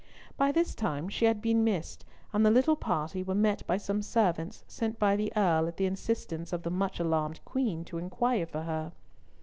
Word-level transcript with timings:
By 0.35 0.51
this 0.51 0.73
time 0.73 1.09
she 1.09 1.25
had 1.25 1.43
been 1.43 1.63
missed, 1.63 2.05
and 2.33 2.43
the 2.43 2.49
little 2.49 2.75
party 2.75 3.21
were 3.21 3.35
met 3.35 3.61
by 3.67 3.77
some 3.77 4.01
servants 4.01 4.63
sent 4.67 4.97
by 4.97 5.15
the 5.15 5.31
Earl 5.35 5.67
at 5.67 5.77
the 5.77 5.85
instance 5.85 6.51
of 6.51 6.63
the 6.63 6.71
much 6.71 6.99
alarmed 6.99 7.39
Queen 7.45 7.85
to 7.85 7.99
inquire 7.99 8.47
for 8.47 8.63
her. 8.63 8.93